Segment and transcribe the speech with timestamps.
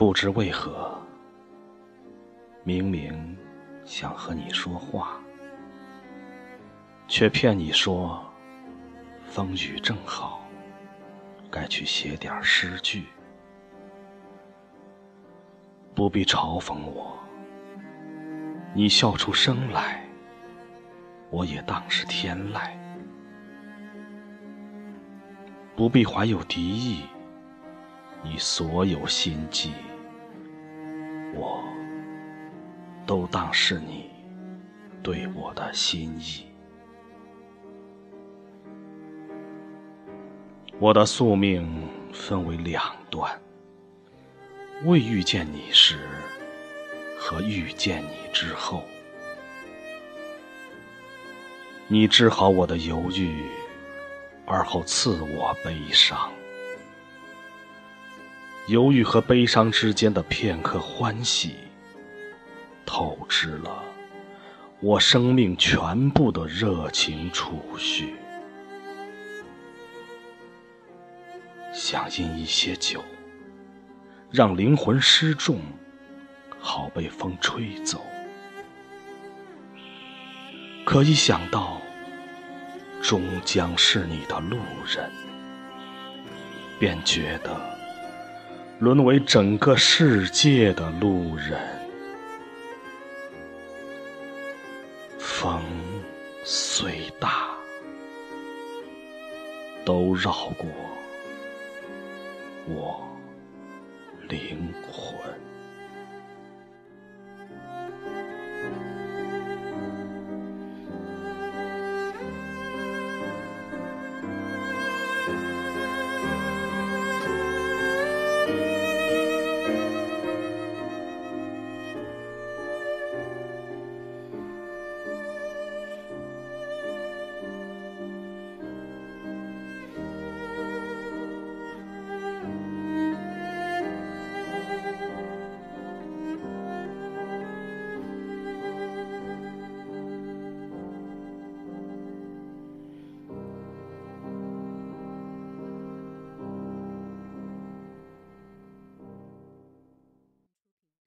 [0.00, 0.98] 不知为何，
[2.64, 3.36] 明明
[3.84, 5.20] 想和你说话，
[7.06, 8.24] 却骗你说
[9.28, 10.40] 风雨正好，
[11.50, 13.04] 该去写点诗句。
[15.94, 17.14] 不必嘲讽我，
[18.72, 20.02] 你笑出声来，
[21.28, 22.70] 我也当是天籁。
[25.76, 27.02] 不必怀有敌意，
[28.22, 29.74] 你所有心计，
[31.40, 31.64] 我
[33.06, 34.10] 都当是你
[35.02, 36.44] 对我的心意。
[40.78, 43.40] 我的宿命分为两段。
[44.84, 45.98] 未遇见你时，
[47.18, 48.82] 和遇见你之后，
[51.86, 53.44] 你治好我的犹豫，
[54.46, 56.30] 而后赐我悲伤。
[58.66, 61.56] 犹豫和悲伤之间的片刻欢喜，
[62.86, 63.82] 透支了
[64.80, 68.14] 我生命全部的热情储蓄。
[71.72, 73.02] 想饮一些酒。
[74.32, 75.58] 让灵魂失重，
[76.56, 78.00] 好被风吹走。
[80.84, 81.82] 可一想到
[83.02, 85.10] 终将是你的路人，
[86.78, 87.50] 便觉得
[88.80, 91.60] 沦为整个世界的路人。
[95.18, 95.62] 风
[96.44, 97.50] 虽大，
[99.84, 100.66] 都绕过
[102.66, 103.06] 我。
[104.28, 105.49] 灵魂。